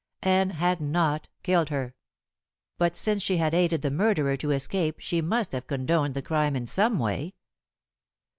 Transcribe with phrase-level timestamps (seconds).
[0.23, 1.93] Anne had not killed her;
[2.79, 6.55] but since she had aided the murderer to escape she must have condoned the crime
[6.55, 7.35] in some way.